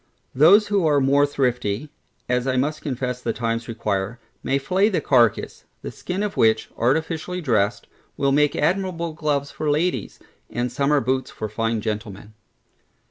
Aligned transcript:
Those 0.33 0.69
who 0.69 0.87
are 0.87 0.99
more 0.99 1.27
thrifty 1.27 1.91
(as 2.27 2.47
I 2.47 2.57
must 2.57 2.81
confess 2.81 3.21
the 3.21 3.33
times 3.33 3.67
require) 3.67 4.19
may 4.41 4.57
flay 4.57 4.89
the 4.89 4.99
carcass; 4.99 5.65
the 5.83 5.91
skin 5.91 6.23
of 6.23 6.35
which, 6.35 6.71
artificially 6.75 7.39
dressed, 7.39 7.85
will 8.17 8.31
make 8.31 8.55
admirable 8.55 9.13
gloves 9.13 9.51
for 9.51 9.69
ladies, 9.69 10.17
and 10.49 10.71
summer 10.71 11.01
boots 11.01 11.29
for 11.29 11.47
fine 11.47 11.81
gentlemen. 11.81 12.33